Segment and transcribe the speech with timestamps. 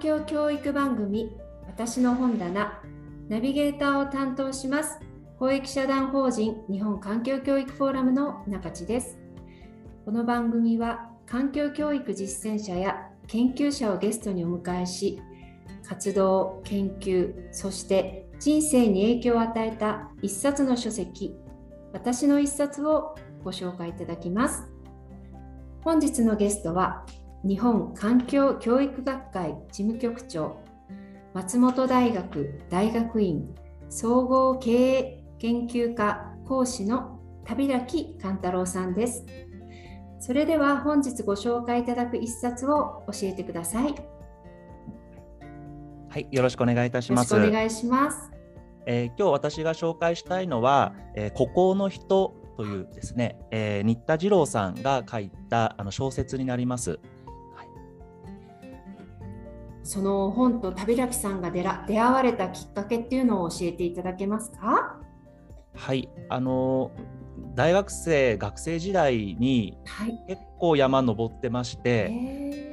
[0.00, 1.30] 境教育番組
[1.66, 2.80] 私の本棚
[3.28, 4.98] ナビゲーターを担当します
[5.38, 9.18] 公益社団法人日本環境教育フォーラムの中地です。
[10.06, 15.20] この番組は環境教育実践者や研究者をゲストにお迎えし
[15.86, 21.34] 活動研究そして人生に影響を与えた一冊の書籍
[21.92, 24.64] 私の一冊をご紹介いただきます。
[25.82, 27.04] 本日のゲストは
[27.42, 30.60] 日本環境教育学会事務局長
[31.32, 33.54] 松本大学大学院
[33.88, 39.24] 総合経営研究科講師の旅垣勘太郎さんです
[40.18, 43.94] それでは本日ご紹介いただく一冊を教えてください
[46.10, 47.36] はい、よろしくお願いいたします。
[47.36, 48.32] お願いします。
[48.84, 56.98] えー、今日私が紹介したいのは、えー、孤高の人というですね、えー、新田次郎さんが書いたあの小説になります。
[59.90, 65.00] その本と旅垣さんが出ら出会われたきっかけっていうのを教えていただけますか？
[65.74, 66.08] はい。
[66.28, 66.92] あの
[67.56, 69.76] 大学生学生時代に
[70.28, 72.12] 結構山登ってまして、はい、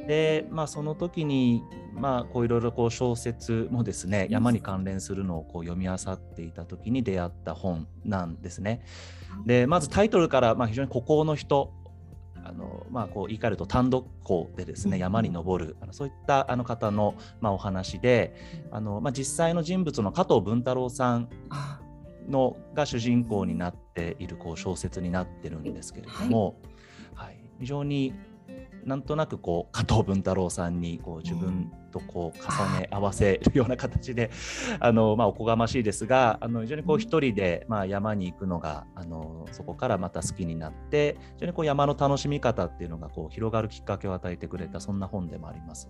[0.07, 1.63] でまあその時に
[1.95, 8.83] まあこういろいろこう小説もですね山に関連するのをこう読み漁っていた時に出会った本なんですね。
[9.47, 11.73] でまずタイトルからまあ非常に孤高の人
[12.97, 18.33] まあ、こう言い換えると単独校でですね山に登るあのそういったあの方の、まあ、お話で
[18.71, 21.29] あの、まあ、実際の人物の加藤文太郎さん
[22.27, 26.59] のが主人公になっているこう小説になってるんですけれども、
[27.13, 28.15] はい、はい、非常に
[28.83, 34.31] なんとなくこう加藤文太郎さんにこう自分とこう重ね合わせるような形で、
[34.79, 45.89] あのまあ、おこがましいですがあの非常にこう一人でまあ山に行くのがあのそこからまた好きになって非常にこう山の楽しみ方っていうのがこう広がるきっかけを与えてくれたそんな本でもあります。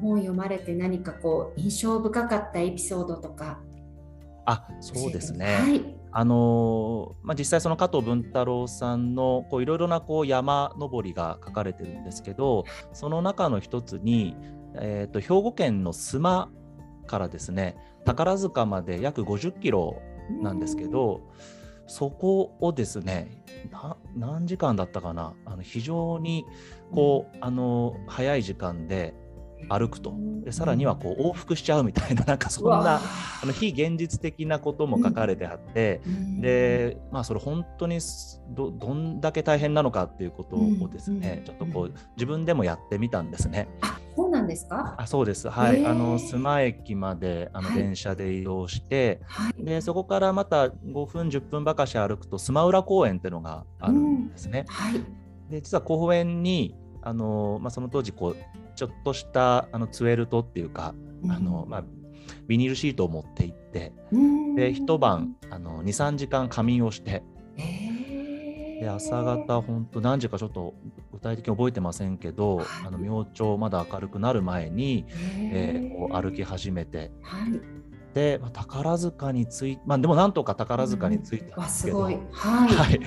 [0.00, 3.60] 本読まれて何かこう印象深かったエピソードとか
[4.44, 14.34] あそうですね、はい、あのまあ、実際その加藤文太郎さんのいろいろなこう山登りが書かれてるんですけどその中の一つに、
[14.76, 16.48] えーと、兵庫県の須磨
[17.06, 20.00] からですね宝塚まで約50キロ
[20.42, 21.20] なんですけど
[21.86, 23.42] そこをですね
[24.16, 26.44] 何時間だったかなあの非常に
[26.92, 29.14] こうあの早い時間で
[29.68, 30.14] 歩くと。
[30.44, 33.00] でさらにはこう往復しちゃうみたいな なんかそんな
[33.42, 37.98] あの非現実的なことも書かれてあって、うん、でまあそれ本当に
[38.50, 43.68] どどんだけ大変なのかっていうことをですね、うん、ちょっとこう自分でもやってみたんですね。
[43.82, 44.94] あそうなんですか？
[44.96, 45.48] あそうです。
[45.48, 54.64] はい、あの須磨駅まであの電車で移動して、はい、でそこからまた5分10分ばかし歩くと須磨浦公園っていうのがあるんですね。
[54.68, 54.94] はい、
[55.50, 58.36] で実は公園にあの、まあ、その当時こう
[58.76, 61.84] ちょっとしたあのツエルトっていうか、うん、あのまあ、
[62.46, 63.92] ビニールシートを持って行って、
[64.56, 67.22] で一晩あの23時間仮眠をして、
[68.80, 70.74] で朝方本当何時かちょっと
[71.12, 75.04] 具体的に覚えてませんけど、あの明朝まだ明るくなる前に、
[75.52, 77.60] えー、こう歩き始めて、はい、
[78.14, 82.18] で、まあ、宝塚についまあでもなんとか宝塚についたんですけど、うん、はい、
[82.74, 83.00] はい、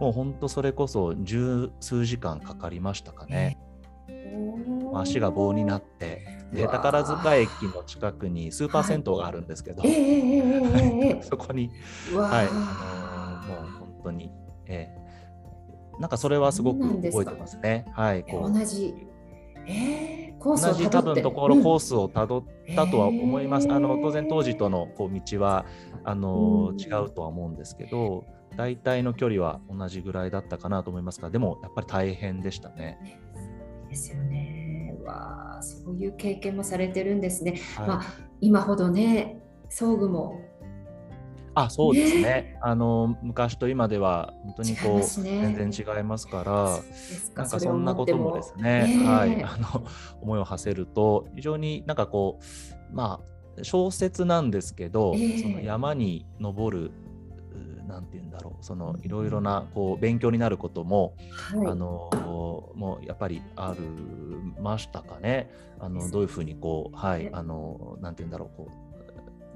[0.00, 3.58] もう本当それこそ十数時間かかりましたかね。
[4.94, 11.70] 足が棒になってで宝塚駅の近くにスーパー銭湯があるんですけど、はい、そこに、
[12.14, 14.30] はいあのー、もう本当に、
[14.66, 17.84] えー、なんかそれはすごく覚えてますね。
[17.92, 18.94] はい、こう同じ、
[19.66, 22.44] えー、コース同じ多分ところコースをたどっ
[22.74, 23.66] たとは思います。
[23.66, 25.66] うん、あの当然当時とのこう道は
[26.04, 28.24] あのー、違うとは思うんですけど。
[28.56, 33.18] 大体の距離は同じぐらいだったかなと思いますがでもやっぱり大変でしたね。
[33.88, 34.94] ですよね。
[35.04, 37.60] わそういう経験もされてるんですね。
[37.76, 38.02] はい、まあ、
[38.40, 40.40] 今ほどね装具も。
[41.54, 46.78] あそうですね、ね、あの昔と今では本当にこう、ね、全然違いますから
[47.34, 49.84] なんかそんなこともですね、はい、 あの
[50.20, 52.38] 思いを馳せると非常になんかこ
[52.92, 53.20] うま
[53.58, 56.92] あ小説なんですけど、えー、その山に登る
[57.88, 58.64] なんて言うんだろう。
[58.64, 61.14] そのいろいろなこう勉強になることも、
[61.52, 62.10] はい、あの
[62.76, 63.82] もうやっぱりある
[64.62, 65.50] ましたかね。
[65.80, 68.68] あのどういうふうにこうはいあのなんて言うんだろうこ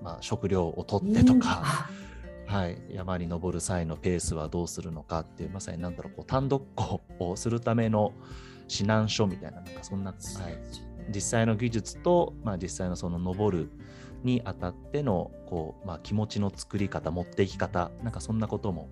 [0.00, 1.88] う、まあ、食料をとってとか。
[2.44, 8.12] はい、山に登る際のペースはどうするのかっていうまさに何だろうこう単独行をするための
[8.68, 10.58] 指南書みたいななんかそんな、はい、
[11.14, 13.70] 実際の技術と、まあ、実際のその登る
[14.24, 18.88] にあたってのこう、まあ、気持ちの作り方持っていき方なんかそんなことも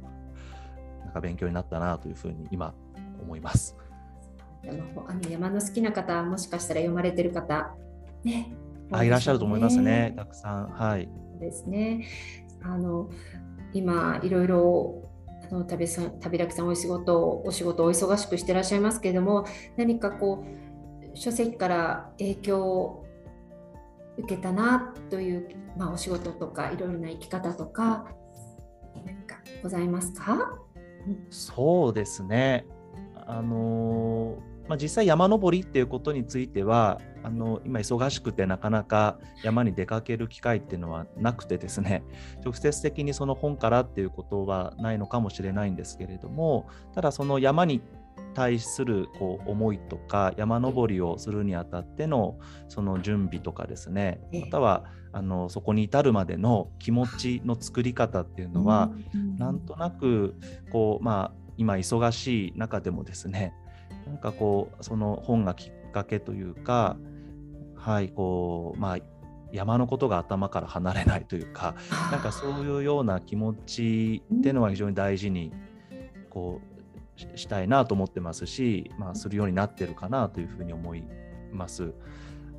[1.05, 2.75] なんか勉強になったなというふうに今
[3.21, 3.77] 思います。
[5.09, 7.75] あの山の好きな方もしかしたら読まれてる方
[8.25, 8.53] ね
[8.93, 10.69] あいらっしゃると思いますねたくさん。
[10.69, 11.09] はい。
[11.41, 12.07] ですね。
[12.63, 13.09] あの
[13.73, 15.11] 今いろいろ
[15.51, 23.07] あの旅さん旅楽さんお仕事お仕事お忙しくしてらっしゃいますけれども何かこう書籍から影響を
[24.21, 28.07] 受けたなという、まあ、お仕事とかいろいろな生き方とか
[29.05, 30.59] 何かございますか？
[31.31, 32.67] そうですね。
[33.27, 34.39] あの
[34.69, 42.05] まあ、実際山登りっていうことについてはあの今忙しくてなかなか山に出かける機会っていうのはなくてですね
[42.45, 47.83] 直接的にその本からっていうことはないのかもしれないんですけれどもただその山に
[48.35, 52.39] 対するこう思いとか山登りをするにあたっての
[52.69, 58.91] その準備とかですねまたはあのそこに至るまでの気持ちの作り方っていうのは
[59.39, 60.35] なんとなく
[60.71, 63.55] こうまあ今忙しい中でもですね
[64.07, 66.97] なんかこうその本がきっかけというか
[67.75, 68.99] はいこうまあ
[69.53, 71.75] 山のことが頭から離れないというか
[72.13, 75.53] なんかそういうような気持ちっていうのは非常に大事に
[76.31, 76.70] こう
[77.35, 81.03] したいなと思ってますし、まあ、するようになってるかなというふうに思い
[81.53, 81.93] ます。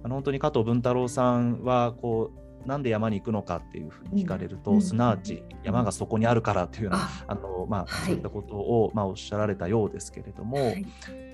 [0.03, 10.85] あの本当に加藤文太郎さんはこうなんで山に行くのかっていうふうに聞かれると、うん、すなわち山がそこにあるからというような、あのまあ、そういったことを、まあ、おっしゃられたようですけれども、はい、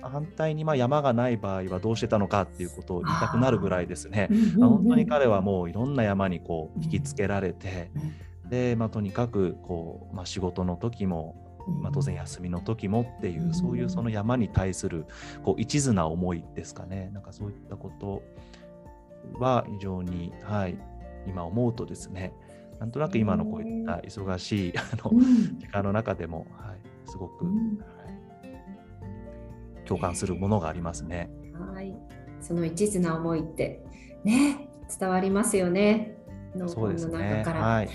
[0.02, 7.90] 反対にまあ山がない場合はどうしてたのかっていうことを言いたくなるぐらいですね、まあ、本当に彼はもういろんな山にこう引きつけられて、
[8.48, 15.06] でまあ、とにかくこう、まあ、仕事の時もまあ、当然休みの時もっていう、そういうその山に対する
[15.44, 17.10] こう一途な思いですかね。
[17.12, 18.22] なんかそういったこと
[19.38, 20.78] は非常に、はい、
[21.26, 22.32] 今思うとですね
[22.80, 25.10] なんとなく今のこういった忙しいあの、
[25.58, 26.78] 時間の中でも、はい、
[27.10, 27.50] すごく、は
[29.82, 31.28] い、共感するものがありますね。
[31.74, 31.94] はい、
[32.40, 33.82] その一途な思いって
[34.24, 36.16] ね伝わりますよね。
[36.54, 37.44] のそうですね。
[37.44, 37.88] はい。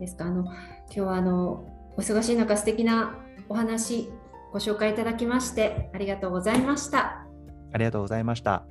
[0.00, 0.24] ですか？
[0.26, 0.54] あの今
[0.88, 3.18] 日はあのお忙しい中素敵な
[3.48, 4.10] お話
[4.52, 7.26] ご紹介いただきましてありがとうございました。
[7.72, 8.64] ありがとうございました。